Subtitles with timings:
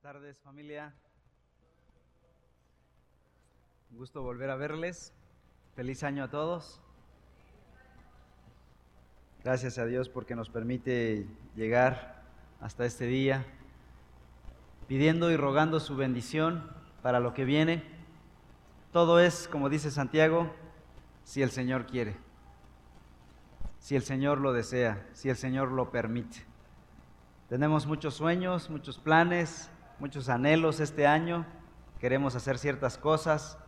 [0.00, 0.94] Buenas tardes familia.
[3.90, 5.12] Un gusto volver a verles.
[5.74, 6.80] Feliz año a todos.
[9.42, 11.26] Gracias a Dios porque nos permite
[11.56, 12.22] llegar
[12.60, 13.44] hasta este día,
[14.86, 16.70] pidiendo y rogando su bendición
[17.02, 17.82] para lo que viene.
[18.92, 20.54] Todo es, como dice Santiago,
[21.24, 22.16] si el Señor quiere,
[23.80, 26.44] si el Señor lo desea, si el Señor lo permite.
[27.48, 31.44] Tenemos muchos sueños, muchos planes, muchos anhelos este año.
[32.00, 33.58] Queremos hacer ciertas cosas.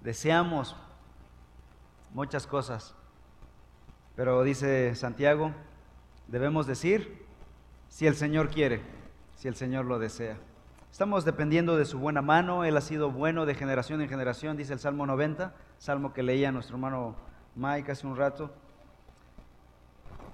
[0.00, 0.76] Deseamos
[2.12, 2.94] muchas cosas.
[4.14, 5.52] Pero dice Santiago,
[6.28, 7.26] debemos decir
[7.88, 8.82] si el Señor quiere,
[9.36, 10.36] si el Señor lo desea.
[10.90, 12.64] Estamos dependiendo de su buena mano.
[12.64, 16.52] Él ha sido bueno de generación en generación, dice el Salmo 90, salmo que leía
[16.52, 17.16] nuestro hermano
[17.56, 18.50] Mike hace un rato.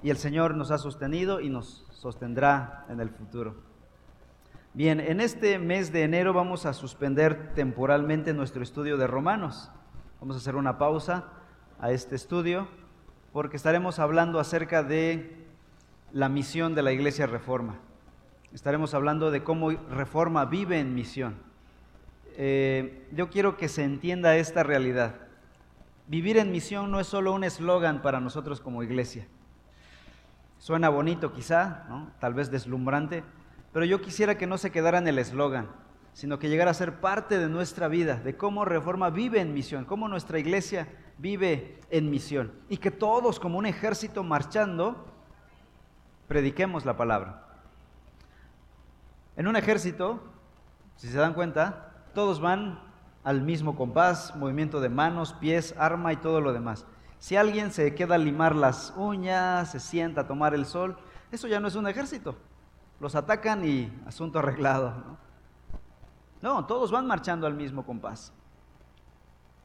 [0.02, 3.67] Y el Señor nos ha sostenido y nos sostendrá en el futuro.
[4.78, 9.72] Bien, en este mes de enero vamos a suspender temporalmente nuestro estudio de Romanos.
[10.20, 11.24] Vamos a hacer una pausa
[11.80, 12.68] a este estudio
[13.32, 15.44] porque estaremos hablando acerca de
[16.12, 17.80] la misión de la Iglesia Reforma.
[18.52, 21.34] Estaremos hablando de cómo Reforma vive en misión.
[22.36, 25.16] Eh, yo quiero que se entienda esta realidad.
[26.06, 29.26] Vivir en misión no es solo un eslogan para nosotros como iglesia.
[30.60, 31.84] Suena bonito quizá,
[32.20, 33.24] tal vez deslumbrante,
[33.78, 35.68] pero yo quisiera que no se quedara en el eslogan,
[36.12, 39.84] sino que llegara a ser parte de nuestra vida, de cómo Reforma vive en misión,
[39.84, 42.50] cómo nuestra iglesia vive en misión.
[42.68, 45.06] Y que todos, como un ejército marchando,
[46.26, 47.46] prediquemos la palabra.
[49.36, 50.24] En un ejército,
[50.96, 52.80] si se dan cuenta, todos van
[53.22, 56.84] al mismo compás, movimiento de manos, pies, arma y todo lo demás.
[57.20, 60.98] Si alguien se queda a limar las uñas, se sienta a tomar el sol,
[61.30, 62.34] eso ya no es un ejército.
[63.00, 65.18] Los atacan y asunto arreglado.
[66.42, 66.54] ¿no?
[66.54, 68.32] no, todos van marchando al mismo compás.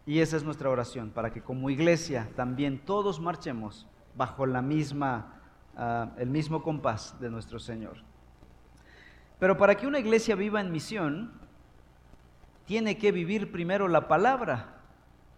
[0.06, 5.42] Y esa es nuestra oración, para que como iglesia también todos marchemos bajo la misma,
[5.78, 7.98] ah, el mismo compás de nuestro Señor.
[9.40, 11.32] Pero para que una iglesia viva en misión,
[12.66, 14.83] tiene que vivir primero la palabra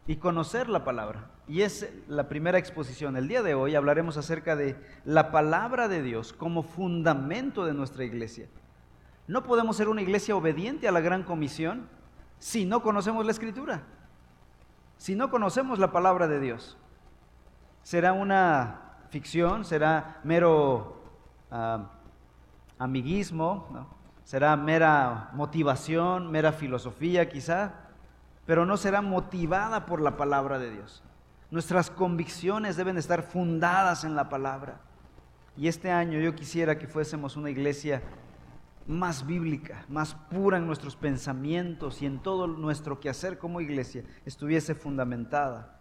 [0.07, 1.29] y conocer la palabra.
[1.47, 3.17] Y es la primera exposición.
[3.17, 8.03] El día de hoy hablaremos acerca de la palabra de Dios como fundamento de nuestra
[8.03, 8.47] iglesia.
[9.27, 11.87] No podemos ser una iglesia obediente a la gran comisión
[12.39, 13.83] si no conocemos la escritura,
[14.97, 16.77] si no conocemos la palabra de Dios.
[17.81, 21.01] Será una ficción, será mero
[21.49, 21.89] ah,
[22.77, 23.87] amiguismo,
[24.23, 27.84] será mera motivación, mera filosofía quizá,
[28.45, 31.03] pero no será motivada por la palabra de Dios.
[31.51, 34.79] Nuestras convicciones deben estar fundadas en la palabra.
[35.57, 38.01] Y este año yo quisiera que fuésemos una iglesia
[38.87, 44.75] más bíblica, más pura en nuestros pensamientos y en todo nuestro quehacer como iglesia estuviese
[44.75, 45.79] fundamentada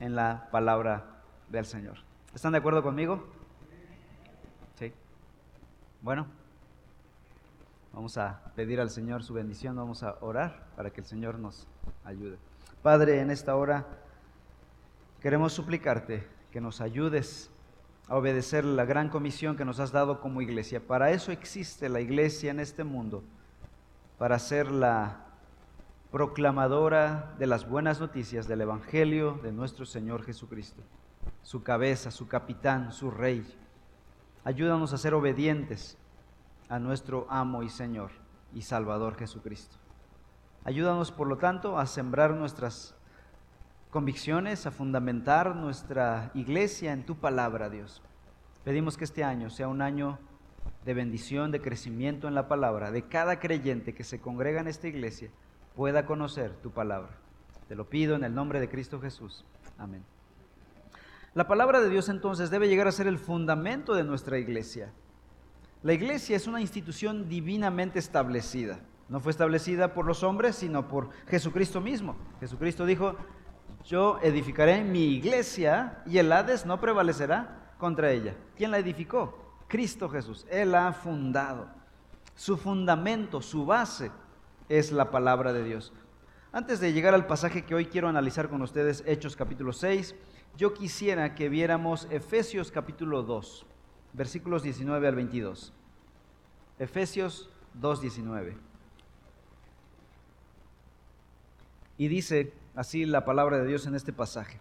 [0.00, 1.98] en la palabra del Señor.
[2.34, 3.28] ¿Están de acuerdo conmigo?
[4.74, 4.92] Sí.
[6.00, 6.26] Bueno,
[7.92, 11.66] vamos a pedir al Señor su bendición, vamos a orar para que el Señor nos
[12.04, 12.38] ayude.
[12.82, 13.86] Padre, en esta hora
[15.20, 17.50] queremos suplicarte que nos ayudes
[18.08, 20.80] a obedecer la gran comisión que nos has dado como iglesia.
[20.80, 23.22] Para eso existe la iglesia en este mundo,
[24.18, 25.26] para ser la
[26.10, 30.82] proclamadora de las buenas noticias del Evangelio de nuestro Señor Jesucristo,
[31.42, 33.46] su cabeza, su capitán, su rey.
[34.44, 35.96] Ayúdanos a ser obedientes
[36.72, 38.12] a nuestro amo y Señor
[38.54, 39.76] y Salvador Jesucristo.
[40.64, 42.94] Ayúdanos, por lo tanto, a sembrar nuestras
[43.90, 48.00] convicciones, a fundamentar nuestra iglesia en tu palabra, Dios.
[48.64, 50.18] Pedimos que este año sea un año
[50.86, 54.88] de bendición, de crecimiento en la palabra, de cada creyente que se congrega en esta
[54.88, 55.28] iglesia
[55.76, 57.18] pueda conocer tu palabra.
[57.68, 59.44] Te lo pido en el nombre de Cristo Jesús.
[59.76, 60.06] Amén.
[61.34, 64.90] La palabra de Dios entonces debe llegar a ser el fundamento de nuestra iglesia.
[65.82, 68.78] La iglesia es una institución divinamente establecida.
[69.08, 72.14] No fue establecida por los hombres, sino por Jesucristo mismo.
[72.38, 73.16] Jesucristo dijo,
[73.84, 78.36] yo edificaré mi iglesia y el Hades no prevalecerá contra ella.
[78.56, 79.36] ¿Quién la edificó?
[79.66, 80.46] Cristo Jesús.
[80.50, 81.68] Él ha fundado.
[82.36, 84.12] Su fundamento, su base
[84.68, 85.92] es la palabra de Dios.
[86.52, 90.14] Antes de llegar al pasaje que hoy quiero analizar con ustedes, Hechos capítulo 6,
[90.56, 93.66] yo quisiera que viéramos Efesios capítulo 2,
[94.12, 95.72] versículos 19 al 22.
[96.78, 98.56] Efesios 2, 19.
[101.98, 104.58] Y dice, Así la palabra de Dios en este pasaje.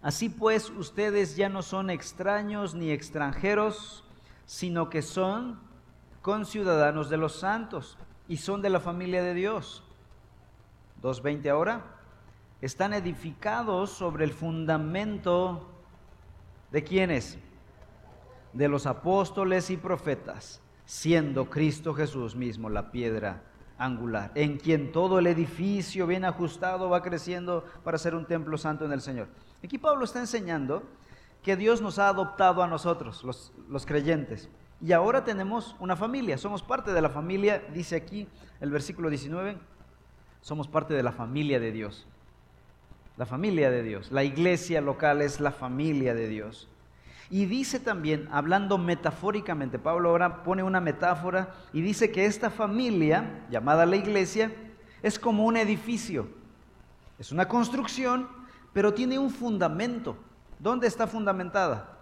[0.00, 4.04] Así pues, ustedes ya no son extraños ni extranjeros,
[4.44, 5.60] sino que son
[6.20, 9.84] conciudadanos de los santos y son de la familia de Dios.
[11.02, 11.84] 2.20 ahora.
[12.60, 15.68] Están edificados sobre el fundamento
[16.72, 17.38] de quiénes?
[18.52, 23.42] De los apóstoles y profetas, siendo Cristo Jesús mismo la piedra
[23.78, 28.84] angular, en quien todo el edificio bien ajustado va creciendo para ser un templo santo
[28.84, 29.28] en el Señor.
[29.64, 30.82] Aquí Pablo está enseñando
[31.42, 34.48] que Dios nos ha adoptado a nosotros, los, los creyentes.
[34.80, 38.28] Y ahora tenemos una familia, somos parte de la familia, dice aquí
[38.60, 39.56] el versículo 19,
[40.40, 42.06] somos parte de la familia de Dios.
[43.16, 44.10] La familia de Dios.
[44.10, 46.68] La iglesia local es la familia de Dios.
[47.30, 53.46] Y dice también, hablando metafóricamente, Pablo ahora pone una metáfora y dice que esta familia,
[53.50, 54.52] llamada la iglesia,
[55.02, 56.28] es como un edificio.
[57.18, 58.28] Es una construcción,
[58.72, 60.16] pero tiene un fundamento.
[60.58, 61.98] ¿Dónde está fundamentada?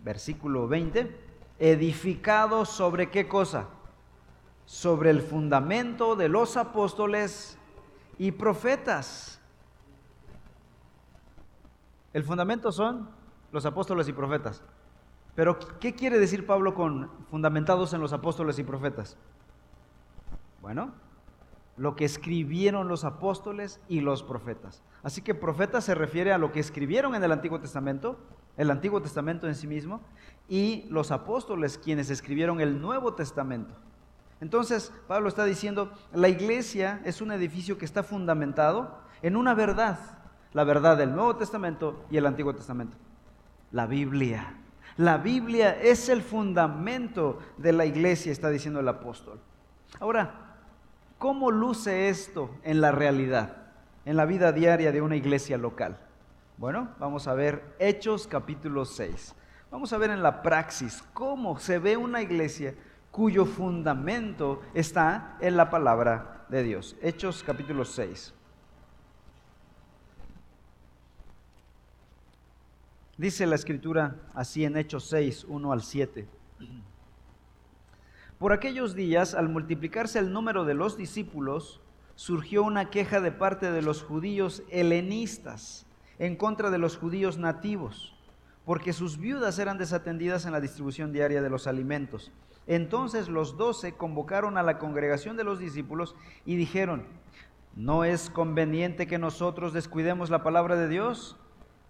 [0.00, 1.20] Versículo 20.
[1.58, 3.68] Edificado sobre qué cosa?
[4.66, 7.58] Sobre el fundamento de los apóstoles
[8.18, 9.40] y profetas.
[12.12, 13.08] El fundamento son
[13.54, 14.64] los apóstoles y profetas.
[15.36, 19.16] Pero ¿qué quiere decir Pablo con fundamentados en los apóstoles y profetas?
[20.60, 20.92] Bueno,
[21.76, 24.82] lo que escribieron los apóstoles y los profetas.
[25.04, 28.18] Así que profeta se refiere a lo que escribieron en el Antiguo Testamento,
[28.56, 30.00] el Antiguo Testamento en sí mismo,
[30.48, 33.76] y los apóstoles quienes escribieron el Nuevo Testamento.
[34.40, 39.98] Entonces, Pablo está diciendo, la iglesia es un edificio que está fundamentado en una verdad,
[40.52, 42.96] la verdad del Nuevo Testamento y el Antiguo Testamento.
[43.72, 44.54] La Biblia.
[44.96, 49.40] La Biblia es el fundamento de la iglesia, está diciendo el apóstol.
[49.98, 50.44] Ahora,
[51.24, 53.56] ¿Cómo luce esto en la realidad,
[54.04, 55.96] en la vida diaria de una iglesia local?
[56.58, 59.34] Bueno, vamos a ver Hechos capítulo 6.
[59.70, 62.74] Vamos a ver en la praxis cómo se ve una iglesia
[63.10, 66.94] cuyo fundamento está en la palabra de Dios.
[67.00, 68.34] Hechos capítulo 6.
[73.16, 76.26] Dice la escritura así en Hechos 6, 1 al 7.
[78.38, 81.80] Por aquellos días, al multiplicarse el número de los discípulos,
[82.16, 85.86] surgió una queja de parte de los judíos helenistas
[86.18, 88.16] en contra de los judíos nativos,
[88.64, 92.32] porque sus viudas eran desatendidas en la distribución diaria de los alimentos.
[92.66, 97.06] Entonces los doce convocaron a la congregación de los discípulos y dijeron,
[97.76, 101.36] ¿no es conveniente que nosotros descuidemos la palabra de Dios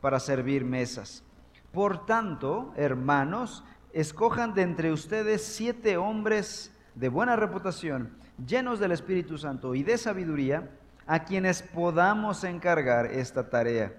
[0.04, 1.24] para servir mesas?
[1.72, 3.64] Por tanto, hermanos,
[3.94, 8.14] escojan de entre ustedes siete hombres de buena reputación,
[8.46, 10.68] llenos del Espíritu Santo y de sabiduría,
[11.06, 13.94] a quienes podamos encargar esta tarea.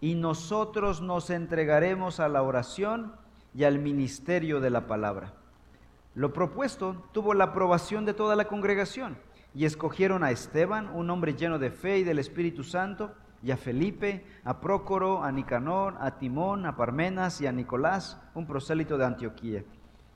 [0.00, 3.16] Y nosotros nos entregaremos a la oración
[3.52, 5.32] y al ministerio de la palabra.
[6.14, 9.18] Lo propuesto tuvo la aprobación de toda la congregación
[9.52, 13.10] y escogieron a Esteban, un hombre lleno de fe y del Espíritu Santo,
[13.42, 18.46] y a Felipe, a Prócoro, a Nicanor, a Timón, a Parmenas y a Nicolás, un
[18.46, 19.64] prosélito de Antioquía.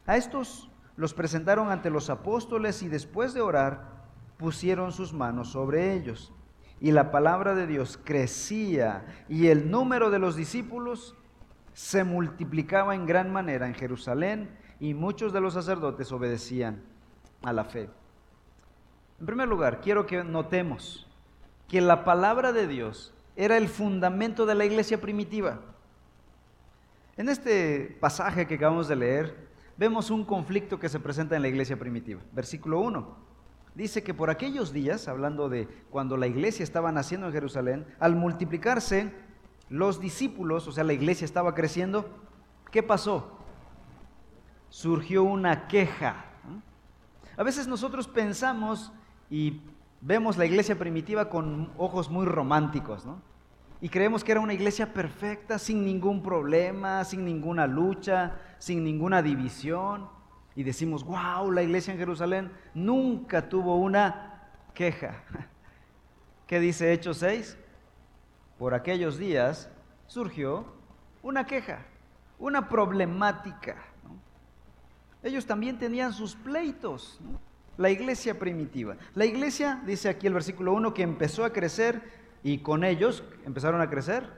[0.06, 4.04] A estos los presentaron ante los apóstoles y después de orar
[4.36, 6.32] pusieron sus manos sobre ellos.
[6.80, 11.16] Y la palabra de Dios crecía y el número de los discípulos
[11.72, 14.50] se multiplicaba en gran manera en Jerusalén
[14.80, 16.82] y muchos de los sacerdotes obedecían
[17.42, 17.88] a la fe.
[19.18, 21.08] En primer lugar, quiero que notemos
[21.68, 25.60] que la palabra de Dios era el fundamento de la iglesia primitiva.
[27.16, 31.48] En este pasaje que acabamos de leer, vemos un conflicto que se presenta en la
[31.48, 32.20] iglesia primitiva.
[32.32, 33.24] Versículo 1.
[33.74, 38.14] Dice que por aquellos días, hablando de cuando la iglesia estaba naciendo en Jerusalén, al
[38.14, 39.12] multiplicarse
[39.68, 42.08] los discípulos, o sea, la iglesia estaba creciendo,
[42.70, 43.38] ¿qué pasó?
[44.70, 46.26] Surgió una queja.
[47.36, 48.92] A veces nosotros pensamos
[49.28, 49.60] y
[50.04, 53.22] vemos la iglesia primitiva con ojos muy románticos, ¿no?
[53.80, 59.20] Y creemos que era una iglesia perfecta, sin ningún problema, sin ninguna lucha, sin ninguna
[59.20, 60.08] división.
[60.54, 65.22] Y decimos, wow, la iglesia en Jerusalén nunca tuvo una queja.
[66.46, 67.58] ¿Qué dice Hechos 6?
[68.58, 69.70] Por aquellos días
[70.06, 70.66] surgió
[71.22, 71.84] una queja,
[72.38, 73.76] una problemática.
[75.22, 77.18] Ellos también tenían sus pleitos.
[77.22, 77.53] ¿no?
[77.76, 78.96] La iglesia primitiva.
[79.14, 82.02] La iglesia, dice aquí el versículo 1, que empezó a crecer
[82.42, 84.28] y con ellos empezaron a crecer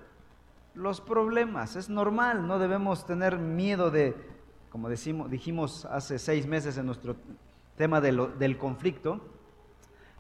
[0.75, 1.77] los problemas.
[1.77, 4.15] Es normal, no debemos tener miedo de,
[4.71, 7.17] como decimos, dijimos hace seis meses en nuestro
[7.77, 9.21] tema del conflicto,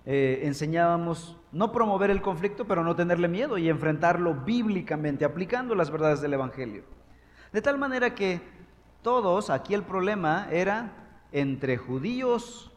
[0.05, 5.91] eh, enseñábamos no promover el conflicto, pero no tenerle miedo y enfrentarlo bíblicamente, aplicando las
[5.91, 6.85] verdades del Evangelio.
[7.53, 8.41] De tal manera que
[9.03, 10.93] todos, aquí el problema era
[11.33, 12.73] entre judíos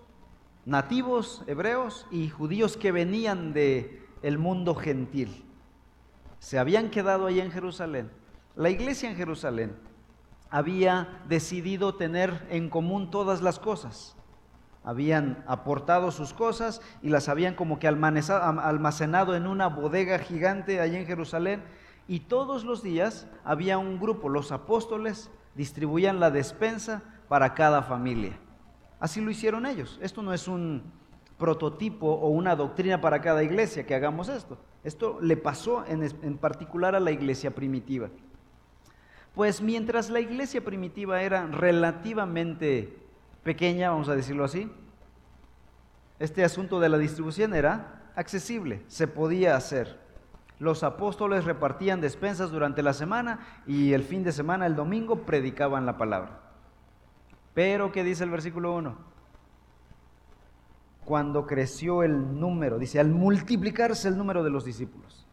[0.66, 5.46] nativos hebreos y judíos que venían de el mundo gentil.
[6.40, 8.12] Se habían quedado ahí en Jerusalén.
[8.56, 9.76] La iglesia en Jerusalén
[10.50, 14.16] había decidido tener en común todas las cosas.
[14.84, 20.96] Habían aportado sus cosas y las habían como que almacenado en una bodega gigante allí
[20.96, 21.64] en Jerusalén.
[22.08, 28.40] Y todos los días había un grupo, los apóstoles distribuían la despensa para cada familia.
[29.00, 29.98] Así lo hicieron ellos.
[30.02, 30.84] Esto no es un
[31.38, 34.58] prototipo o una doctrina para cada iglesia que hagamos esto.
[34.84, 38.10] Esto le pasó en, particular a la iglesia primitiva.
[39.34, 42.98] Pues mientras la iglesia primitiva era relativamente
[43.44, 44.70] pequeña, vamos a decirlo así,
[46.20, 49.98] este asunto de la distribución era accesible, se podía hacer.
[50.60, 55.86] Los apóstoles repartían despensas durante la semana y el fin de semana, el domingo, predicaban
[55.86, 56.49] la palabra.
[57.54, 58.96] Pero, ¿qué dice el versículo 1?
[61.06, 65.26] Cuando creció el número, dice, al multiplicarse el número de los discípulos.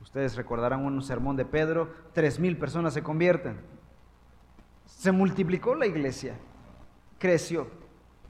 [0.00, 3.58] Ustedes recordarán un sermón de Pedro, tres mil personas se convierten.
[4.84, 6.36] Se multiplicó la iglesia,
[7.18, 7.68] creció.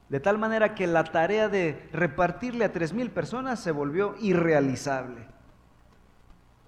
[0.09, 5.27] De tal manera que la tarea de repartirle a tres mil personas se volvió irrealizable.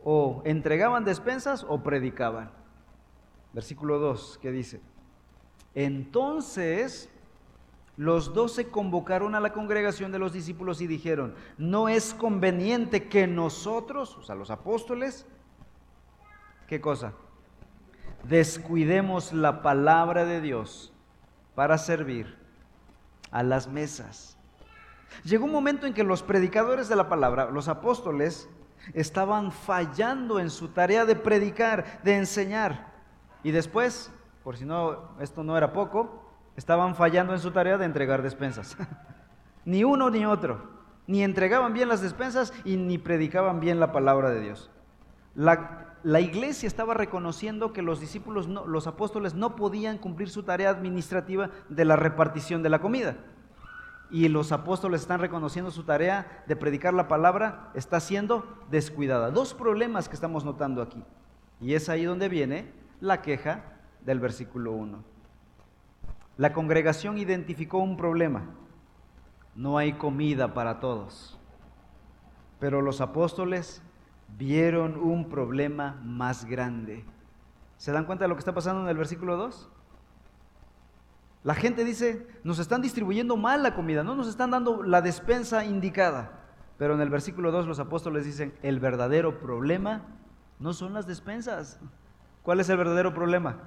[0.03, 2.51] O entregaban despensas o predicaban.
[3.53, 4.81] Versículo 2, que dice,
[5.77, 7.07] entonces
[7.97, 13.27] los doce convocaron a la congregación de los discípulos y dijeron, no es conveniente que
[13.27, 15.27] nosotros, o sea, los apóstoles,
[16.65, 17.13] ¿qué cosa?
[18.23, 20.91] Descuidemos la palabra de Dios
[21.53, 22.35] para servir
[23.29, 24.35] a las mesas.
[25.23, 28.49] Llegó un momento en que los predicadores de la palabra, los apóstoles,
[28.95, 32.93] estaban fallando en su tarea de predicar, de enseñar.
[33.43, 34.11] Y después,
[34.47, 36.23] por si no, esto no era poco,
[36.55, 38.77] estaban fallando en su tarea de entregar despensas.
[39.65, 40.69] ni uno ni otro.
[41.05, 44.71] Ni entregaban bien las despensas y ni predicaban bien la palabra de Dios.
[45.35, 50.69] La, la iglesia estaba reconociendo que los discípulos, los apóstoles no podían cumplir su tarea
[50.69, 53.17] administrativa de la repartición de la comida.
[54.09, 59.29] Y los apóstoles están reconociendo su tarea de predicar la palabra, está siendo descuidada.
[59.29, 61.03] Dos problemas que estamos notando aquí.
[61.59, 63.73] Y es ahí donde viene la queja
[64.05, 65.03] del versículo 1.
[66.37, 68.45] La congregación identificó un problema.
[69.55, 71.39] No hay comida para todos.
[72.59, 73.81] Pero los apóstoles
[74.37, 77.05] vieron un problema más grande.
[77.77, 79.69] ¿Se dan cuenta de lo que está pasando en el versículo 2?
[81.43, 85.65] La gente dice, nos están distribuyendo mal la comida, no nos están dando la despensa
[85.65, 86.39] indicada.
[86.77, 90.03] Pero en el versículo 2 los apóstoles dicen, el verdadero problema
[90.59, 91.79] no son las despensas.
[92.43, 93.57] ¿Cuál es el verdadero problema?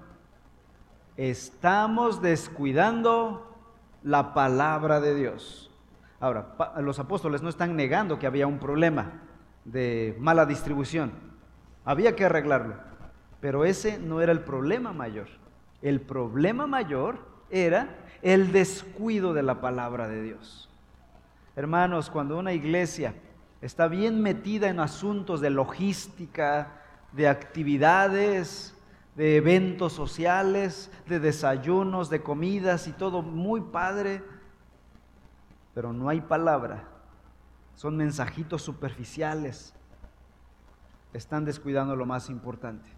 [1.28, 3.54] Estamos descuidando
[4.02, 5.70] la palabra de Dios.
[6.18, 9.20] Ahora, los apóstoles no están negando que había un problema
[9.66, 11.12] de mala distribución.
[11.84, 12.76] Había que arreglarlo.
[13.38, 15.28] Pero ese no era el problema mayor.
[15.82, 17.18] El problema mayor
[17.50, 20.70] era el descuido de la palabra de Dios.
[21.54, 23.14] Hermanos, cuando una iglesia
[23.60, 26.80] está bien metida en asuntos de logística,
[27.12, 28.74] de actividades,
[29.20, 34.24] de eventos sociales, de desayunos, de comidas y todo muy padre,
[35.74, 36.84] pero no hay palabra.
[37.74, 39.74] Son mensajitos superficiales.
[41.12, 42.88] Están descuidando lo más importante,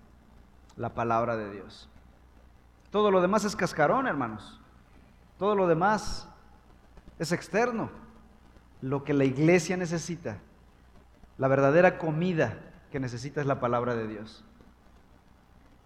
[0.76, 1.88] la palabra de Dios.
[2.92, 4.60] Todo lo demás es cascarón, hermanos.
[5.40, 6.28] Todo lo demás
[7.18, 7.90] es externo.
[8.80, 10.38] Lo que la iglesia necesita,
[11.36, 12.60] la verdadera comida
[12.92, 14.44] que necesita es la palabra de Dios.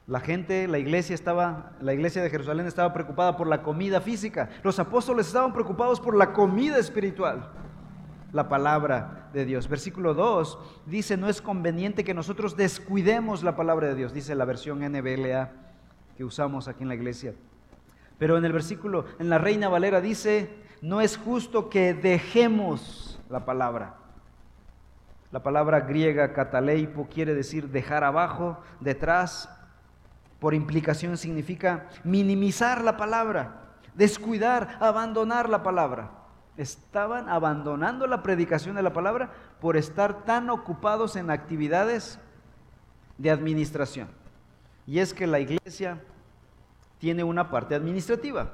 [0.06, 4.48] La gente, la iglesia estaba, la iglesia de Jerusalén estaba preocupada por la comida física.
[4.62, 7.50] Los apóstoles estaban preocupados por la comida espiritual.
[8.32, 9.68] La palabra de Dios.
[9.68, 14.44] Versículo 2 dice, no es conveniente que nosotros descuidemos la palabra de Dios, dice la
[14.44, 15.50] versión NBLA
[16.16, 17.34] que usamos aquí en la iglesia.
[18.18, 20.50] Pero en el versículo, en la Reina Valera dice,
[20.82, 23.96] no es justo que dejemos la palabra.
[25.32, 29.50] La palabra griega cataleipo quiere decir dejar abajo, detrás,
[30.46, 33.62] por implicación significa minimizar la palabra,
[33.96, 36.12] descuidar, abandonar la palabra.
[36.56, 42.20] Estaban abandonando la predicación de la palabra por estar tan ocupados en actividades
[43.18, 44.06] de administración.
[44.86, 46.00] Y es que la iglesia
[47.00, 48.52] tiene una parte administrativa.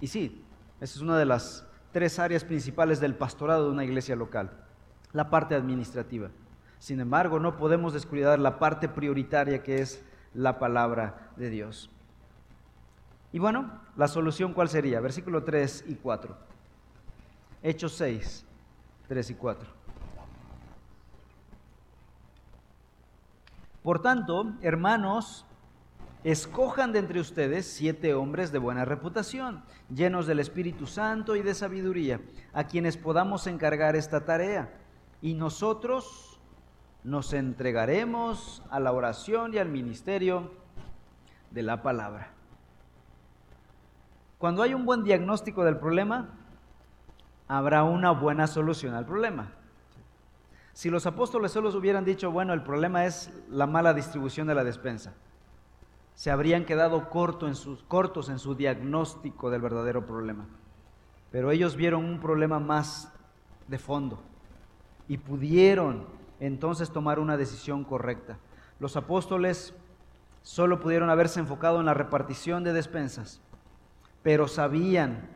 [0.00, 0.42] Y sí,
[0.80, 4.52] esa es una de las tres áreas principales del pastorado de una iglesia local,
[5.12, 6.30] la parte administrativa.
[6.78, 10.02] Sin embargo, no podemos descuidar la parte prioritaria que es
[10.34, 11.90] la palabra de Dios.
[13.32, 15.00] Y bueno, la solución cuál sería?
[15.00, 16.36] Versículo 3 y 4.
[17.62, 18.44] Hechos 6,
[19.08, 19.78] 3 y 4.
[23.82, 25.46] Por tanto, hermanos,
[26.24, 31.54] escojan de entre ustedes siete hombres de buena reputación, llenos del Espíritu Santo y de
[31.54, 32.20] sabiduría,
[32.52, 34.74] a quienes podamos encargar esta tarea.
[35.22, 36.27] Y nosotros
[37.04, 40.52] nos entregaremos a la oración y al ministerio
[41.50, 42.32] de la palabra.
[44.38, 46.28] Cuando hay un buen diagnóstico del problema,
[47.48, 49.52] habrá una buena solución al problema.
[50.72, 54.62] Si los apóstoles solo hubieran dicho, bueno, el problema es la mala distribución de la
[54.62, 55.14] despensa,
[56.14, 60.46] se habrían quedado cortos en su diagnóstico del verdadero problema.
[61.30, 63.12] Pero ellos vieron un problema más
[63.66, 64.20] de fondo
[65.08, 66.06] y pudieron
[66.40, 68.38] entonces tomar una decisión correcta.
[68.78, 69.74] Los apóstoles
[70.42, 73.40] solo pudieron haberse enfocado en la repartición de despensas,
[74.22, 75.28] pero sabían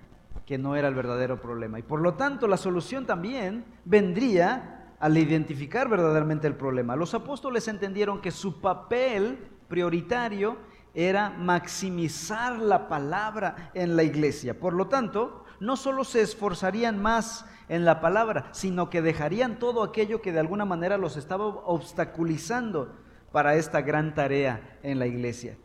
[0.46, 1.78] que no era el verdadero problema.
[1.78, 6.94] Y por lo tanto la solución también vendría al identificar verdaderamente el problema.
[6.94, 10.56] Los apóstoles entendieron que su papel prioritario
[10.94, 14.58] era maximizar la palabra en la iglesia.
[14.58, 19.84] Por lo tanto, no solo se esforzarían más en la palabra, sino que dejarían todo
[19.84, 22.92] aquello que de alguna manera los estaba obstaculizando
[23.30, 25.56] para esta gran tarea en la iglesia.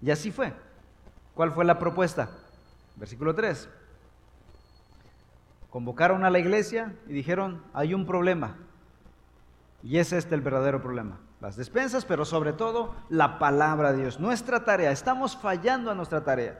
[0.00, 0.54] Y así fue.
[1.34, 2.30] ¿Cuál fue la propuesta?
[2.96, 3.68] Versículo 3.
[5.68, 8.56] Convocaron a la iglesia y dijeron, hay un problema.
[9.82, 11.18] Y es este el verdadero problema.
[11.42, 14.18] Las despensas, pero sobre todo la palabra de Dios.
[14.18, 16.58] Nuestra tarea, estamos fallando a nuestra tarea.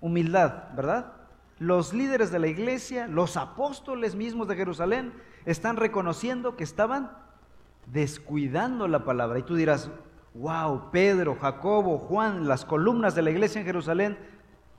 [0.00, 1.19] Humildad, ¿verdad?
[1.60, 5.12] Los líderes de la iglesia, los apóstoles mismos de Jerusalén,
[5.44, 7.16] están reconociendo que estaban
[7.86, 9.38] descuidando la palabra.
[9.38, 9.88] Y tú dirás,
[10.34, 14.18] wow, Pedro, Jacobo, Juan, las columnas de la iglesia en Jerusalén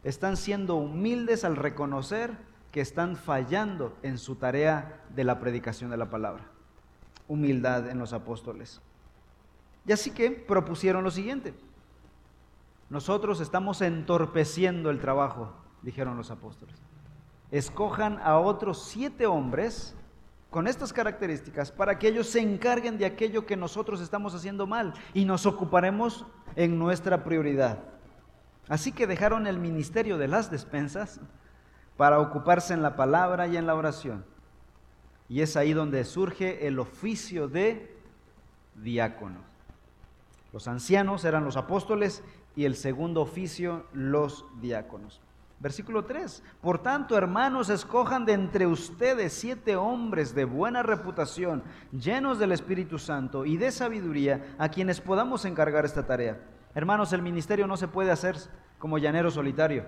[0.04, 2.32] están siendo humildes al reconocer
[2.74, 6.52] que están fallando en su tarea de la predicación de la palabra
[7.32, 8.82] humildad en los apóstoles.
[9.88, 11.54] Y así que propusieron lo siguiente.
[12.90, 16.76] Nosotros estamos entorpeciendo el trabajo, dijeron los apóstoles.
[17.52, 19.96] Escojan a otros siete hombres
[20.50, 24.94] con estas características para que ellos se encarguen de aquello que nosotros estamos haciendo mal
[25.14, 27.80] y nos ocuparemos en nuestra prioridad.
[28.68, 31.20] Así que dejaron el ministerio de las despensas
[31.98, 34.26] para ocuparse en la palabra y en la oración.
[35.30, 37.98] Y es ahí donde surge el oficio de
[38.76, 39.40] diácono.
[40.52, 42.24] Los ancianos eran los apóstoles
[42.56, 45.22] y el segundo oficio los diáconos.
[45.62, 46.42] Versículo 3.
[46.60, 52.98] Por tanto, hermanos, escojan de entre ustedes siete hombres de buena reputación, llenos del Espíritu
[52.98, 56.40] Santo y de sabiduría, a quienes podamos encargar esta tarea.
[56.74, 58.38] Hermanos, el ministerio no se puede hacer
[58.80, 59.86] como llanero solitario.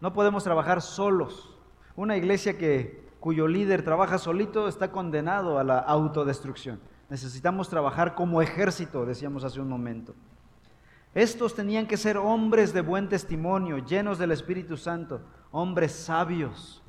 [0.00, 1.58] No podemos trabajar solos.
[1.96, 6.80] Una iglesia que cuyo líder trabaja solito está condenado a la autodestrucción.
[7.08, 10.14] Necesitamos trabajar como ejército, decíamos hace un momento.
[11.14, 15.20] Estos tenían que ser hombres de buen testimonio, llenos del Espíritu Santo,
[15.50, 16.82] hombres sabios.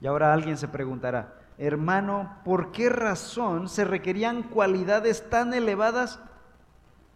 [0.00, 6.20] Y ahora alguien se preguntará, hermano, ¿por qué razón se requerían cualidades tan elevadas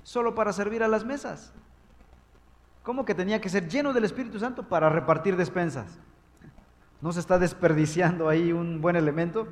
[0.02, 1.52] solo para servir a las mesas?
[2.82, 5.98] ¿Cómo que tenía que ser lleno del Espíritu Santo para repartir despensas?
[7.02, 9.48] ¿No se está desperdiciando ahí un buen elemento?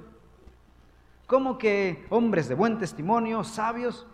[1.27, 4.07] ¿Cómo que hombres de buen testimonio, sabios,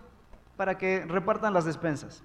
[0.60, 2.22] para que repartan las despensas?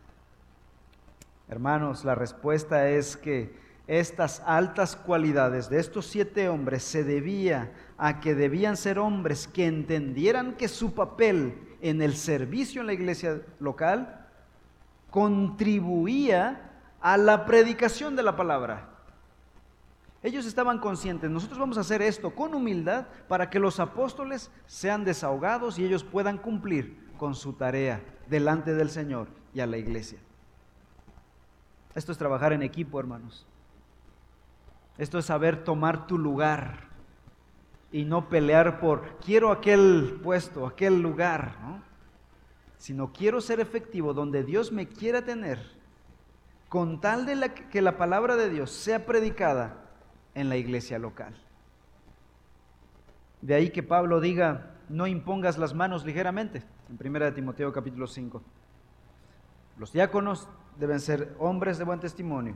[1.47, 8.19] Hermanos, la respuesta es que estas altas cualidades de estos siete hombres se debía a
[8.19, 13.41] que debían ser hombres que entendieran que su papel en el servicio en la iglesia
[13.61, 14.27] local
[15.11, 18.89] contribuía a la predicación de la palabra.
[20.21, 25.05] Ellos estaban conscientes, nosotros vamos a hacer esto con humildad para que los apóstoles sean
[25.05, 30.19] desahogados y ellos puedan cumplir con su tarea delante del Señor y a la iglesia.
[31.93, 33.45] Esto es trabajar en equipo, hermanos.
[34.97, 36.85] Esto es saber tomar tu lugar
[37.91, 41.55] y no pelear por quiero aquel puesto, aquel lugar,
[42.77, 45.59] sino quiero ser efectivo donde Dios me quiera tener,
[46.69, 49.85] con tal de que la palabra de Dios sea predicada
[50.33, 51.35] en la iglesia local.
[53.41, 58.41] De ahí que Pablo diga, no impongas las manos ligeramente, en 1 Timoteo capítulo 5.
[59.77, 62.55] Los diáconos deben ser hombres de buen testimonio,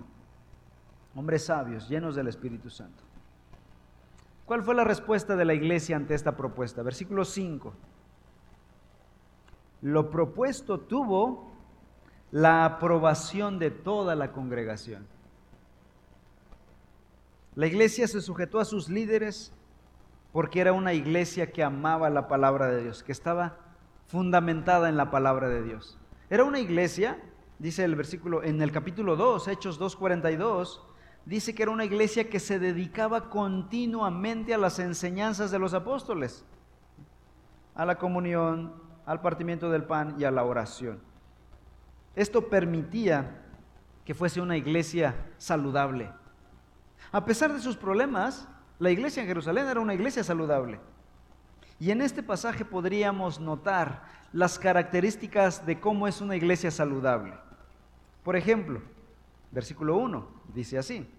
[1.15, 3.03] hombres sabios, llenos del Espíritu Santo.
[4.45, 6.81] ¿Cuál fue la respuesta de la iglesia ante esta propuesta?
[6.81, 7.73] Versículo 5.
[9.81, 11.51] Lo propuesto tuvo
[12.31, 15.05] la aprobación de toda la congregación.
[17.55, 19.53] La iglesia se sujetó a sus líderes
[20.31, 23.68] porque era una iglesia que amaba la palabra de Dios, que estaba
[24.09, 25.97] fundamentada en la palabra de Dios.
[26.31, 27.21] Era una iglesia,
[27.59, 30.81] dice el versículo en el capítulo 2, Hechos 2:42,
[31.25, 36.43] dice que era una iglesia que se dedicaba continuamente a las enseñanzas de los apóstoles,
[37.75, 38.73] a la comunión,
[39.05, 40.99] al partimiento del pan y a la oración.
[42.15, 43.45] Esto permitía
[44.05, 46.11] que fuese una iglesia saludable.
[47.11, 48.47] A pesar de sus problemas,
[48.79, 50.79] la iglesia en Jerusalén era una iglesia saludable.
[51.79, 57.33] Y en este pasaje podríamos notar las características de cómo es una iglesia saludable.
[58.23, 58.81] Por ejemplo,
[59.51, 61.09] versículo 1 dice así.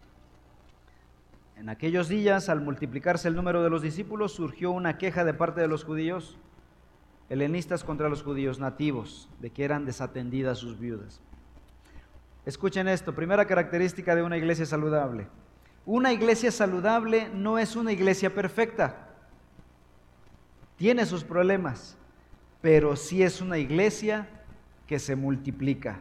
[1.57, 5.61] En aquellos días, al multiplicarse el número de los discípulos, surgió una queja de parte
[5.61, 6.39] de los judíos
[7.29, 11.21] helenistas contra los judíos nativos, de que eran desatendidas sus viudas.
[12.47, 15.29] Escuchen esto, primera característica de una iglesia saludable.
[15.85, 19.10] Una iglesia saludable no es una iglesia perfecta.
[20.81, 21.99] Tiene sus problemas,
[22.63, 24.27] pero sí es una iglesia
[24.87, 26.01] que se multiplica.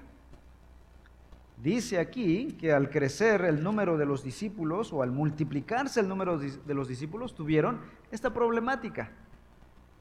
[1.61, 6.37] Dice aquí que al crecer el número de los discípulos o al multiplicarse el número
[6.39, 9.11] de los discípulos tuvieron esta problemática.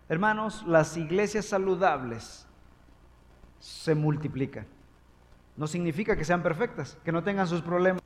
[0.09, 2.47] Hermanos, las iglesias saludables
[3.59, 4.65] se multiplican.
[5.57, 8.01] No significa que sean perfectas, que no tengan sus problemas.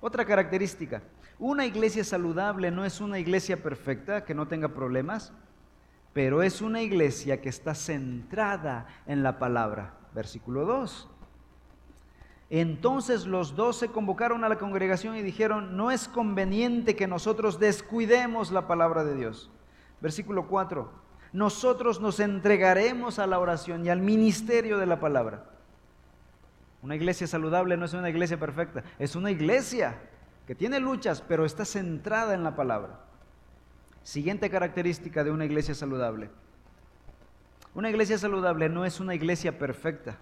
[0.00, 1.02] Otra característica,
[1.38, 5.34] una iglesia saludable no es una iglesia perfecta, que no tenga problemas,
[6.12, 9.94] pero es una iglesia que está centrada en la palabra.
[10.14, 11.10] Versículo 2.
[12.50, 17.58] Entonces los dos se convocaron a la congregación y dijeron, no es conveniente que nosotros
[17.58, 19.50] descuidemos la palabra de Dios.
[20.00, 20.90] Versículo 4,
[21.32, 25.44] nosotros nos entregaremos a la oración y al ministerio de la palabra.
[26.80, 29.98] Una iglesia saludable no es una iglesia perfecta, es una iglesia
[30.46, 33.07] que tiene luchas, pero está centrada en la palabra.
[34.02, 36.30] Siguiente característica de una iglesia saludable.
[37.74, 40.18] Una iglesia saludable no es una iglesia perfecta,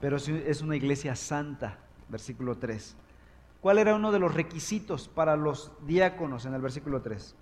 [0.00, 2.96] pero es una iglesia santa, versículo 3.
[3.60, 7.34] ¿Cuál era uno de los requisitos para los diáconos en el versículo 3?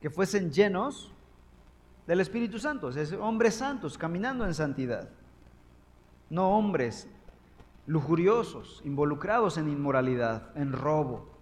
[0.00, 1.12] Que fuesen llenos
[2.06, 5.08] del Espíritu Santo, es hombres santos, caminando en santidad.
[6.28, 7.08] No hombres
[7.86, 11.35] lujuriosos, involucrados en inmoralidad, en robo.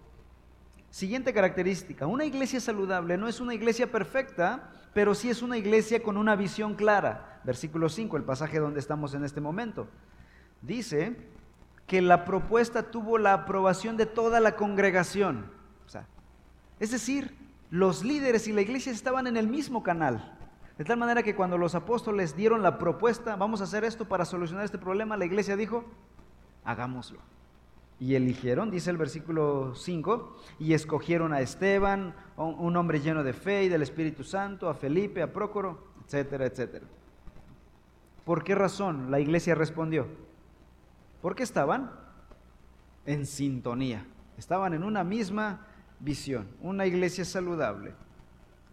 [0.95, 6.01] Siguiente característica, una iglesia saludable no es una iglesia perfecta, pero sí es una iglesia
[6.01, 7.41] con una visión clara.
[7.43, 9.89] Versículo 5, el pasaje donde estamos en este momento.
[10.61, 11.17] Dice
[11.85, 15.51] que la propuesta tuvo la aprobación de toda la congregación.
[16.79, 17.35] es decir,
[17.69, 20.37] los líderes y la iglesia estaban en el mismo canal.
[20.77, 24.23] De tal manera que cuando los apóstoles dieron la propuesta, vamos a hacer esto para
[24.23, 25.83] solucionar este problema, la iglesia dijo,
[26.63, 27.19] hagámoslo.
[27.99, 33.63] Y eligieron, dice el versículo 5, y escogieron a Esteban, un hombre lleno de fe
[33.63, 36.85] y del Espíritu Santo, a Felipe, a Prócoro, etcétera, etcétera.
[38.25, 40.07] ¿Por qué razón la iglesia respondió?
[41.21, 41.91] Porque estaban
[43.05, 44.05] en sintonía,
[44.37, 45.67] estaban en una misma
[45.99, 46.47] visión.
[46.61, 47.93] Una iglesia saludable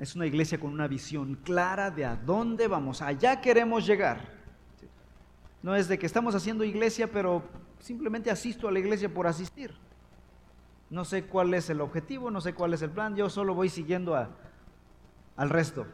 [0.02, 4.20] es una iglesia con una visión clara de a dónde vamos, allá queremos llegar.
[5.62, 7.44] No es de que estamos haciendo iglesia, pero
[7.82, 9.74] simplemente asisto a la iglesia por asistir.
[10.88, 13.68] No sé cuál es el objetivo, no sé cuál es el plan, yo solo voy
[13.68, 14.30] siguiendo a,
[15.36, 15.86] al resto.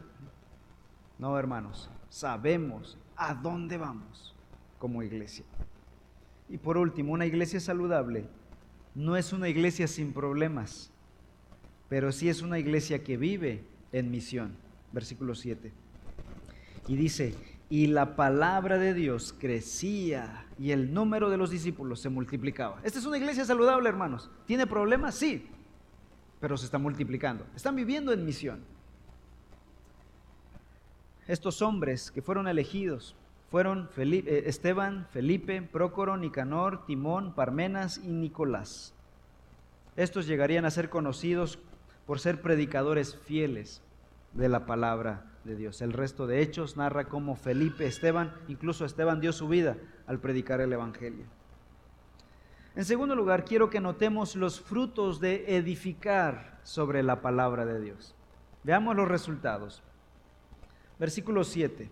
[1.17, 4.35] No, hermanos, sabemos a dónde vamos
[4.77, 5.45] como iglesia.
[6.47, 8.27] Y por último, una iglesia saludable
[8.93, 10.91] no es una iglesia sin problemas,
[11.89, 14.55] pero sí es una iglesia que vive en misión.
[14.91, 15.71] Versículo 7.
[16.87, 17.35] Y dice,
[17.69, 22.79] y la palabra de Dios crecía y el número de los discípulos se multiplicaba.
[22.83, 24.31] Esta es una iglesia saludable, hermanos.
[24.45, 25.15] ¿Tiene problemas?
[25.15, 25.47] Sí,
[26.39, 27.45] pero se está multiplicando.
[27.55, 28.63] Están viviendo en misión.
[31.27, 33.15] Estos hombres que fueron elegidos
[33.51, 38.95] fueron eh, Esteban, Felipe, Prócoro, Nicanor, Timón, Parmenas y Nicolás.
[39.95, 41.59] Estos llegarían a ser conocidos
[42.07, 43.83] por ser predicadores fieles
[44.33, 45.81] de la palabra de Dios.
[45.81, 50.61] El resto de hechos narra cómo Felipe, Esteban, incluso Esteban dio su vida al predicar
[50.61, 51.25] el Evangelio.
[52.75, 58.15] En segundo lugar, quiero que notemos los frutos de edificar sobre la palabra de Dios.
[58.63, 59.81] Veamos los resultados.
[60.99, 61.89] Versículo 7.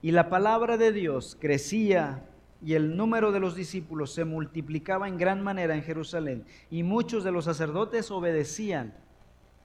[0.00, 2.24] Y la palabra de Dios crecía
[2.62, 7.24] y el número de los discípulos se multiplicaba en gran manera en Jerusalén y muchos
[7.24, 8.94] de los sacerdotes obedecían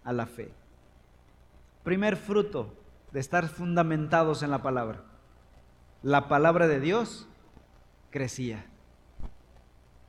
[0.03, 0.51] a la fe.
[1.84, 2.74] Primer fruto
[3.12, 5.04] de estar fundamentados en la palabra.
[6.02, 7.28] la palabra de Dios
[8.10, 8.65] crecía.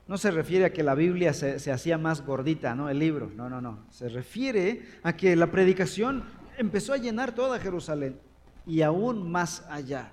[0.09, 2.91] No se refiere a que la Biblia se, se, hacía más gordita, ¿no?
[2.91, 3.85] El libro, no, no, no.
[3.91, 6.25] Se refiere a que la predicación
[6.59, 8.19] empezó a llenar toda Jerusalén
[8.67, 10.13] y aún más allá.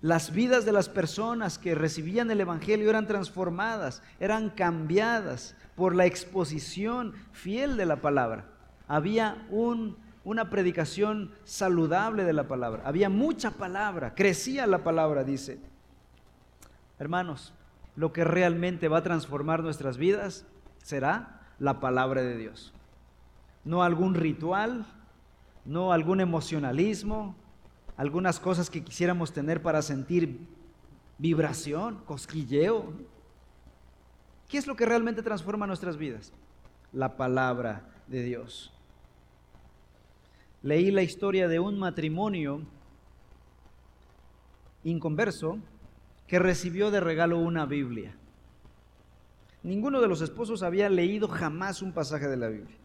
[0.00, 6.06] Las vidas de las personas que recibían el Evangelio eran transformadas, eran cambiadas por la
[6.06, 8.46] exposición fiel de la palabra.
[8.88, 15.58] Había un, una predicación saludable de la palabra, había mucha palabra, crecía la palabra, dice.
[16.98, 17.52] Hermanos,
[17.96, 20.46] lo que realmente va a transformar nuestras vidas
[20.82, 22.72] será la palabra de Dios.
[23.64, 24.86] No algún ritual,
[25.64, 27.34] no algún emocionalismo,
[27.96, 30.46] algunas cosas que quisiéramos tener para sentir
[31.18, 32.92] vibración, cosquilleo.
[34.48, 36.32] ¿Qué es lo que realmente transforma nuestras vidas?
[36.92, 38.71] La palabra de Dios.
[40.62, 42.62] Leí la historia de un matrimonio
[44.84, 45.58] inconverso
[46.28, 48.14] que recibió de regalo una Biblia.
[49.64, 52.76] Ninguno de los esposos había leído jamás un pasaje de la Biblia.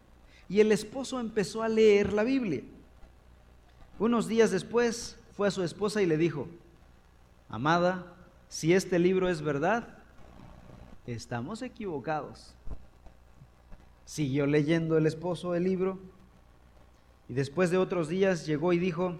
[0.48, 2.62] Y el esposo empezó a leer la Biblia.
[3.98, 6.48] Unos días después fue a su esposa y le dijo,
[7.48, 8.14] amada,
[8.48, 9.98] si este libro es verdad,
[11.06, 12.54] estamos equivocados.
[14.04, 15.98] Siguió leyendo el esposo el libro
[17.28, 19.16] y después de otros días llegó y dijo,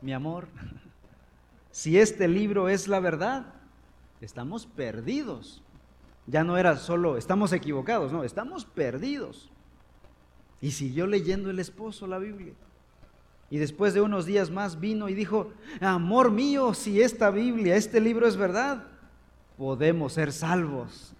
[0.00, 0.48] mi amor,
[1.70, 3.54] si este libro es la verdad,
[4.20, 5.62] estamos perdidos.
[6.26, 9.50] Ya no era solo, estamos equivocados, no, estamos perdidos.
[10.60, 12.52] Y siguió leyendo el esposo la Biblia.
[13.48, 18.00] Y después de unos días más vino y dijo, amor mío, si esta Biblia, este
[18.00, 18.84] libro es verdad,
[19.56, 21.14] podemos ser salvos.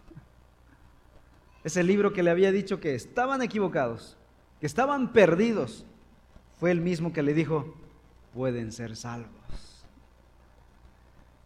[1.64, 4.16] Ese libro que le había dicho que estaban equivocados,
[4.61, 5.87] que estaban perdidos,
[6.59, 7.75] fue el mismo que le dijo,
[8.35, 9.31] pueden ser salvos.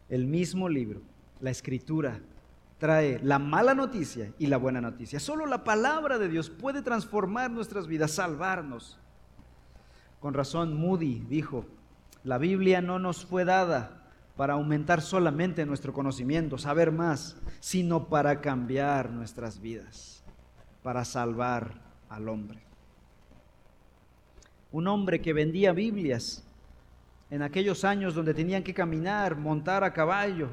[0.08, 1.00] El mismo libro,
[1.40, 2.20] la escritura,
[2.78, 5.20] trae la mala noticia y la buena noticia.
[5.20, 8.98] Solo la palabra de Dios puede transformar nuestras vidas, salvarnos.
[10.20, 11.66] Con razón, Moody dijo,
[12.24, 14.02] la Biblia no nos fue dada
[14.36, 20.24] para aumentar solamente nuestro conocimiento, saber más, sino para cambiar nuestras vidas,
[20.82, 22.73] para salvar al hombre.
[24.74, 26.42] Un hombre que vendía Biblias
[27.30, 30.48] en aquellos años donde tenían que caminar, montar a caballo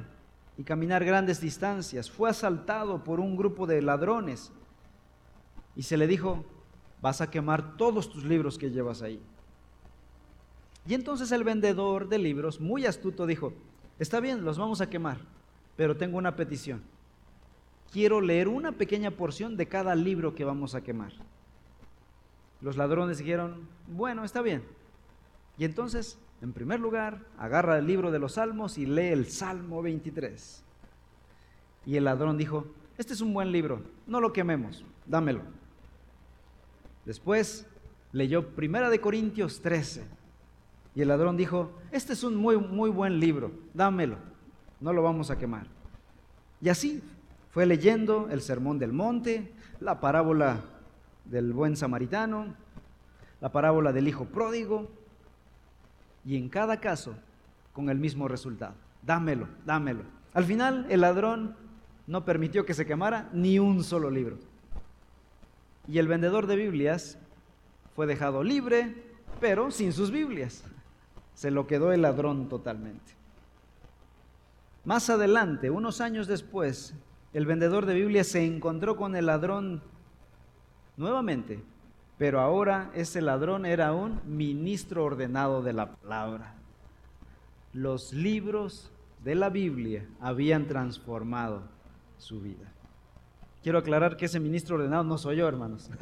[0.59, 4.51] y caminar grandes distancias, fue asaltado por un grupo de ladrones
[5.75, 6.45] y se le dijo,
[7.01, 9.19] vas a quemar todos tus libros que llevas ahí.
[10.85, 13.53] Y entonces el vendedor de libros, muy astuto, dijo,
[13.97, 15.17] está bien, los vamos a quemar,
[15.75, 16.83] pero tengo una petición.
[17.91, 21.11] Quiero leer una pequeña porción de cada libro que vamos a quemar.
[22.61, 24.63] Los ladrones dijeron, bueno, está bien.
[25.57, 29.81] Y entonces, en primer lugar, agarra el libro de los Salmos y lee el Salmo
[29.81, 30.63] 23.
[31.85, 35.41] Y el ladrón dijo, este es un buen libro, no lo quememos, dámelo.
[37.05, 37.67] Después
[38.11, 40.03] leyó Primera de Corintios 13
[40.93, 44.17] y el ladrón dijo, este es un muy, muy buen libro, dámelo,
[44.79, 45.65] no lo vamos a quemar.
[46.61, 47.01] Y así
[47.49, 50.61] fue leyendo el Sermón del Monte, la parábola
[51.25, 52.53] del buen samaritano,
[53.39, 54.89] la parábola del hijo pródigo,
[56.25, 57.15] y en cada caso
[57.73, 58.75] con el mismo resultado.
[59.01, 60.03] Dámelo, dámelo.
[60.33, 61.55] Al final el ladrón
[62.07, 64.37] no permitió que se quemara ni un solo libro.
[65.87, 67.17] Y el vendedor de Biblias
[67.95, 68.95] fue dejado libre,
[69.39, 70.63] pero sin sus Biblias.
[71.33, 73.13] Se lo quedó el ladrón totalmente.
[74.83, 76.93] Más adelante, unos años después,
[77.33, 79.81] el vendedor de Biblia se encontró con el ladrón
[81.01, 81.61] nuevamente,
[82.17, 86.53] pero ahora ese ladrón era un ministro ordenado de la palabra.
[87.73, 88.91] Los libros
[89.23, 91.63] de la Biblia habían transformado
[92.17, 92.71] su vida.
[93.63, 95.89] Quiero aclarar que ese ministro ordenado no soy yo, hermanos.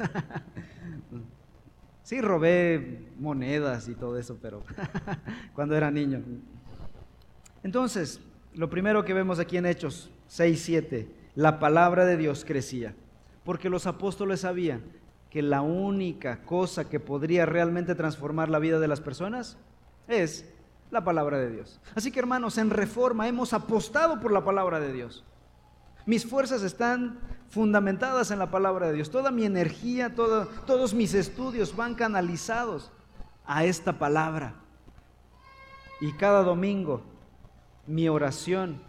[2.02, 4.64] Sí, robé monedas y todo eso, pero
[5.54, 6.22] cuando era niño.
[7.62, 8.20] Entonces,
[8.54, 12.96] lo primero que vemos aquí en Hechos 6, 7, la palabra de Dios crecía,
[13.44, 14.82] porque los apóstoles sabían
[15.30, 19.56] que la única cosa que podría realmente transformar la vida de las personas
[20.08, 20.52] es
[20.90, 21.80] la palabra de Dios.
[21.94, 25.24] Así que hermanos, en reforma hemos apostado por la palabra de Dios.
[26.04, 29.10] Mis fuerzas están fundamentadas en la palabra de Dios.
[29.10, 32.90] Toda mi energía, todos mis estudios van canalizados
[33.46, 34.54] a esta palabra.
[36.00, 37.02] Y cada domingo
[37.86, 38.80] mi oración,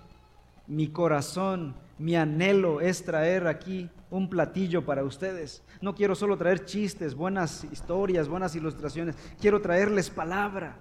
[0.67, 5.63] mi corazón, mi anhelo es traer aquí un platillo para ustedes.
[5.81, 9.15] No quiero solo traer chistes, buenas historias, buenas ilustraciones.
[9.39, 10.77] Quiero traerles palabra.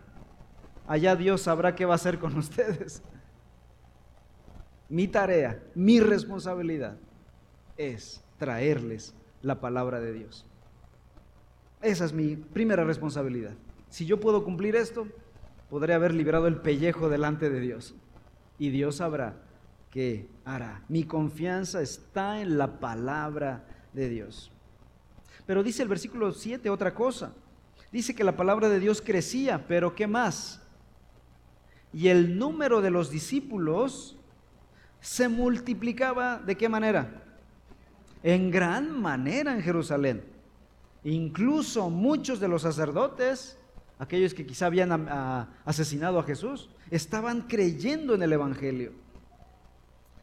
[0.87, 3.03] allá Dios sabrá qué va a hacer con ustedes.
[4.89, 6.97] Mi tarea, mi responsabilidad
[7.77, 10.45] es traerles la palabra de Dios.
[11.81, 13.55] Esa es mi primera responsabilidad.
[13.89, 15.07] Si yo puedo cumplir esto,
[15.71, 17.95] podré haber liberado el pellejo delante de Dios.
[18.59, 19.37] Y Dios sabrá
[19.91, 20.83] qué hará.
[20.89, 24.51] Mi confianza está en la palabra de Dios.
[25.47, 27.33] Pero dice el versículo 7 otra cosa.
[27.93, 30.63] Dice que la palabra de Dios crecía, pero ¿qué más?
[31.93, 34.17] Y el número de los discípulos
[35.01, 37.25] se multiplicaba de qué manera?
[38.23, 40.23] En gran manera en Jerusalén.
[41.03, 43.59] Incluso muchos de los sacerdotes,
[43.99, 44.93] aquellos que quizá habían
[45.65, 48.93] asesinado a Jesús, estaban creyendo en el Evangelio.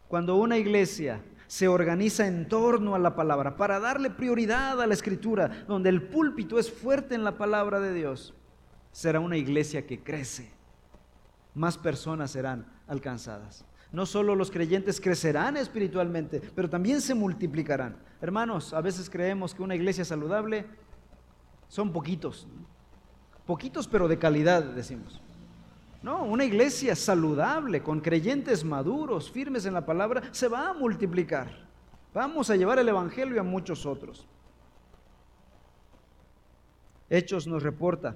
[0.07, 4.93] Cuando una iglesia se organiza en torno a la palabra para darle prioridad a la
[4.93, 8.33] escritura, donde el púlpito es fuerte en la palabra de Dios,
[8.91, 10.51] será una iglesia que crece.
[11.53, 13.65] Más personas serán alcanzadas.
[13.91, 17.95] No solo los creyentes crecerán espiritualmente, pero también se multiplicarán.
[18.21, 20.65] Hermanos, a veces creemos que una iglesia saludable
[21.69, 22.47] son poquitos.
[23.45, 25.21] Poquitos pero de calidad, decimos.
[26.07, 31.49] No, una iglesia saludable, con creyentes maduros, firmes en la palabra, se va a multiplicar.
[32.13, 34.25] Vamos a llevar el Evangelio a muchos otros.
[37.09, 38.15] Hechos nos reporta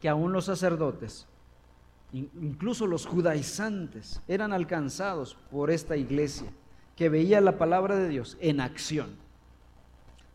[0.00, 1.28] que aún los sacerdotes,
[2.12, 6.50] incluso los judaizantes, eran alcanzados por esta iglesia
[6.96, 9.14] que veía la palabra de Dios en acción.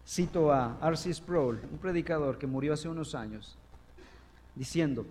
[0.07, 1.15] Cito a R.C.
[1.15, 3.57] Sproul, un predicador que murió hace unos años,
[4.55, 5.05] diciendo,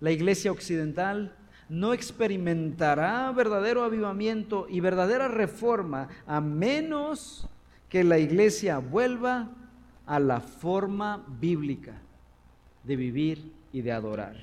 [0.00, 1.36] la iglesia occidental
[1.68, 7.48] no experimentará verdadero avivamiento y verdadera reforma a menos
[7.88, 9.50] que la iglesia vuelva
[10.06, 12.00] a la forma bíblica
[12.82, 14.36] de vivir y de adorar.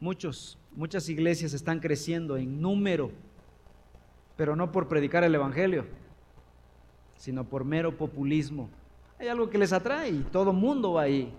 [0.00, 3.10] Muchos, muchas iglesias están creciendo en número,
[4.36, 5.84] pero no por predicar el Evangelio,
[7.16, 8.70] sino por mero populismo.
[9.18, 11.32] Hay algo que les atrae y todo mundo va ahí.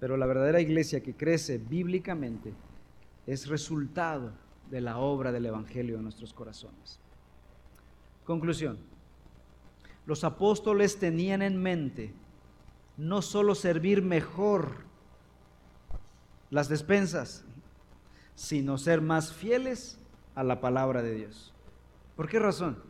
[0.00, 2.54] Pero la verdadera iglesia que crece bíblicamente
[3.26, 4.32] es resultado
[4.70, 6.98] de la obra del Evangelio en nuestros corazones.
[8.24, 8.78] Conclusión.
[10.06, 12.12] Los apóstoles tenían en mente
[12.96, 14.84] no solo servir mejor
[16.50, 17.44] las despensas,
[18.34, 19.98] sino ser más fieles
[20.34, 21.52] a la palabra de Dios.
[22.16, 22.89] ¿Por qué razón?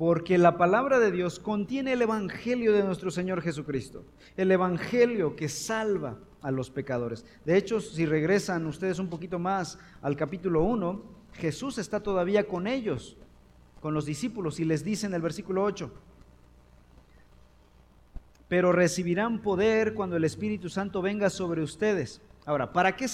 [0.00, 4.06] Porque la palabra de Dios contiene el Evangelio de nuestro Señor Jesucristo,
[4.38, 7.26] el Evangelio que salva a los pecadores.
[7.44, 11.02] De hecho, si regresan ustedes un poquito más al capítulo 1,
[11.34, 13.18] Jesús está todavía con ellos,
[13.82, 15.92] con los discípulos, y les dice en el versículo 8,
[18.48, 22.22] pero recibirán poder cuando el Espíritu Santo venga sobre ustedes.
[22.46, 23.06] Ahora, ¿para qué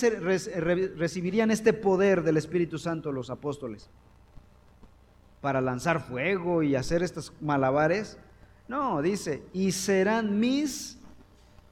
[0.94, 3.90] recibirían este poder del Espíritu Santo los apóstoles?
[5.46, 8.18] Para lanzar fuego y hacer estos malabares.
[8.66, 10.98] No, dice, y serán mis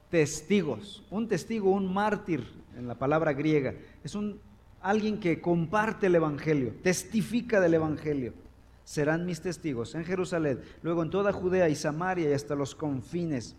[0.09, 1.03] testigos.
[1.09, 4.39] Un testigo, un mártir en la palabra griega, es un
[4.81, 8.33] alguien que comparte el evangelio, testifica del evangelio.
[8.85, 13.57] Serán mis testigos en Jerusalén, luego en toda Judea y Samaria y hasta los confines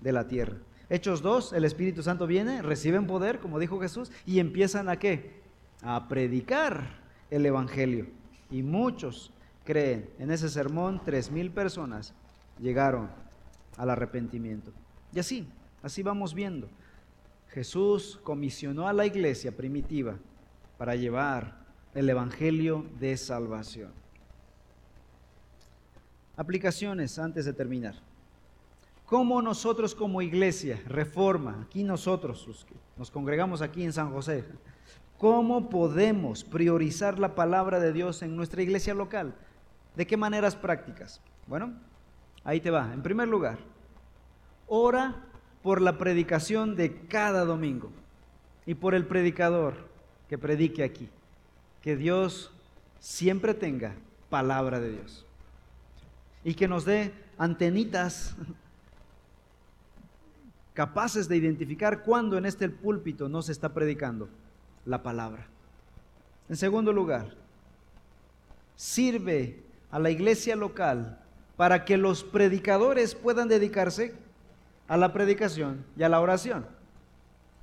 [0.00, 0.56] de la tierra.
[0.88, 5.42] Hechos 2, el Espíritu Santo viene, reciben poder, como dijo Jesús, y empiezan a qué?
[5.82, 8.06] A predicar el evangelio.
[8.50, 10.10] Y muchos creen.
[10.18, 12.14] En ese sermón, tres mil personas
[12.58, 13.10] llegaron
[13.76, 14.72] al arrepentimiento.
[15.12, 15.48] Y así,
[15.82, 16.68] así vamos viendo.
[17.48, 20.16] Jesús comisionó a la iglesia primitiva
[20.78, 21.60] para llevar
[21.94, 23.92] el Evangelio de salvación.
[26.36, 27.94] Aplicaciones antes de terminar.
[29.04, 34.44] ¿Cómo nosotros como iglesia, reforma, aquí nosotros, los que nos congregamos aquí en San José,
[35.18, 39.34] cómo podemos priorizar la palabra de Dios en nuestra iglesia local?
[39.96, 41.20] ¿De qué maneras prácticas?
[41.46, 41.74] Bueno,
[42.44, 42.92] ahí te va.
[42.92, 43.58] En primer lugar,
[44.66, 45.16] ora
[45.62, 47.90] por la predicación de cada domingo
[48.66, 49.74] y por el predicador
[50.28, 51.08] que predique aquí.
[51.82, 52.52] Que Dios
[52.98, 53.94] siempre tenga
[54.28, 55.26] palabra de Dios.
[56.44, 58.36] Y que nos dé antenitas
[60.74, 64.28] capaces de identificar cuándo en este púlpito no se está predicando
[64.84, 65.46] la palabra.
[66.48, 67.34] En segundo lugar,
[68.76, 71.18] sirve a la iglesia local
[71.56, 74.14] para que los predicadores puedan dedicarse
[74.88, 76.66] a la predicación y a la oración.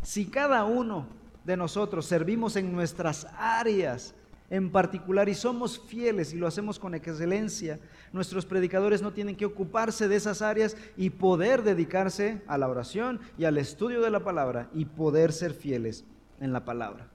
[0.04, 1.08] Si cada uno
[1.44, 4.14] de nosotros servimos en nuestras áreas
[4.50, 7.80] en particular y somos fieles y lo hacemos con excelencia,
[8.14, 13.20] nuestros predicadores no tienen que ocuparse de esas áreas y poder dedicarse a la oración
[13.38, 16.06] y al estudio de la palabra y poder ser fieles
[16.40, 17.08] en la palabra.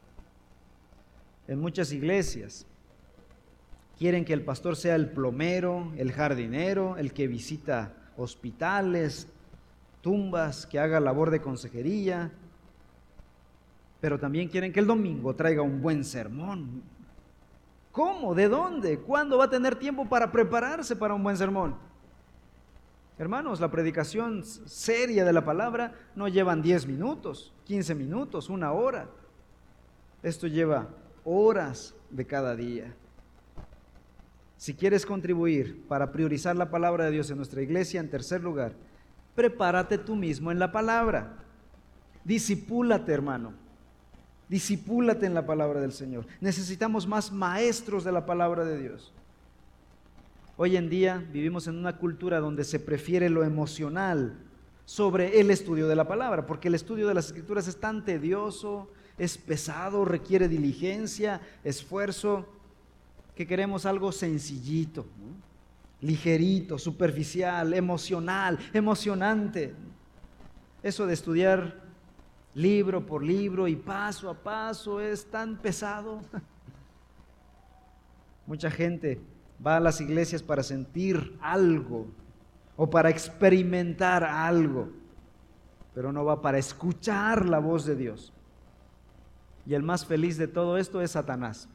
[1.49, 2.67] En muchas iglesias
[4.03, 9.29] quieren que el pastor sea el plomero, el jardinero, el que visita hospitales,
[10.01, 12.33] tumbas, que haga labor de consejería,
[14.01, 16.83] pero también quieren que el domingo traiga un buen sermón.
[17.93, 18.35] ¿Cómo?
[18.35, 18.99] ¿De dónde?
[18.99, 21.77] ¿Cuándo va a tener tiempo para prepararse para un buen sermón?
[23.19, 29.07] Hermanos, la predicación seria de la palabra no llevan 10 minutos, 15 minutos, una hora.
[30.25, 30.89] Esto lleva
[31.23, 32.97] horas de cada día.
[34.63, 38.75] Si quieres contribuir para priorizar la palabra de Dios en nuestra iglesia, en tercer lugar,
[39.35, 41.35] prepárate tú mismo en la palabra.
[42.23, 43.55] Disipúlate, hermano.
[44.49, 46.29] Disipúlate en la palabra del Señor.
[46.41, 49.13] Necesitamos más maestros de la palabra de Dios.
[50.57, 54.39] Hoy en día vivimos en una cultura donde se prefiere lo emocional
[54.85, 58.93] sobre el estudio de la palabra, porque el estudio de las escrituras es tan tedioso,
[59.19, 62.47] es pesado, requiere diligencia, esfuerzo,
[63.35, 65.07] que queremos algo sencillito,
[66.01, 69.75] ligerito, superficial, emocional, emocionante.
[70.83, 71.81] Eso de estudiar
[72.55, 76.21] libro por libro y paso a paso, es tan pesado.
[78.47, 79.21] Mucha gente
[79.65, 82.09] va a las iglesias para sentir algo
[82.77, 84.91] o para experimentar algo,
[85.95, 88.33] pero no va para escuchar la voz de Dios.
[89.65, 91.69] Y el más feliz de todo esto es Satanás.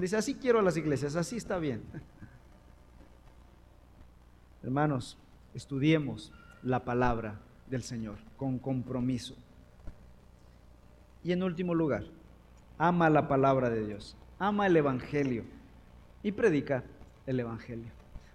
[0.00, 1.82] Dice, así quiero a las iglesias, así está bien.
[4.62, 5.18] Hermanos,
[5.54, 6.32] estudiemos
[6.62, 9.34] la palabra del Señor con compromiso.
[11.22, 12.04] Y en último lugar,
[12.78, 15.44] ama la palabra de Dios, ama el Evangelio
[16.22, 16.84] y predica
[17.26, 17.90] el Evangelio.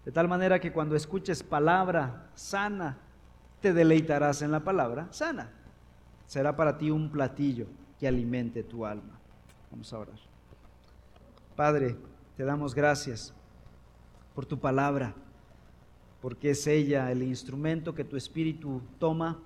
[0.05, 2.97] De tal manera que cuando escuches palabra sana,
[3.61, 5.51] te deleitarás en la palabra sana.
[6.25, 7.67] Será para ti un platillo
[7.99, 9.19] que alimente tu alma.
[9.71, 10.28] Vamos a orar.
[11.59, 11.97] Padre,
[12.37, 13.33] te damos gracias
[14.33, 15.13] por tu palabra,
[16.21, 19.41] porque es ella el instrumento que tu Espíritu toma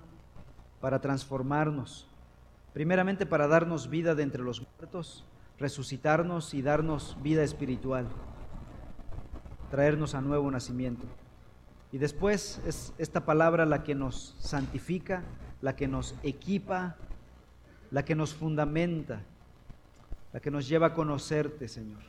[0.80, 2.06] para transformarnos
[2.72, 5.24] primeramente para darnos vida de entre los muertos,
[5.58, 8.06] resucitarnos y darnos vida espiritual,
[9.72, 11.06] traernos a nuevo nacimiento.
[11.90, 15.24] Y después es esta palabra la que nos santifica,
[15.60, 16.94] la que nos equipa,
[17.90, 19.24] la que nos fundamenta,
[20.34, 22.02] la que nos lleva a conocerte, Señor.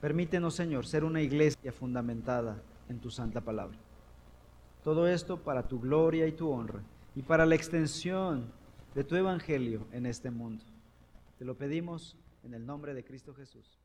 [0.00, 2.56] Permítenos, Señor, ser una iglesia fundamentada
[2.88, 3.76] en tu santa palabra.
[4.82, 6.80] Todo esto para tu gloria y tu honra
[7.14, 8.50] y para la extensión
[8.94, 10.64] de tu evangelio en este mundo.
[11.38, 13.79] Te lo pedimos en el nombre de Cristo Jesús.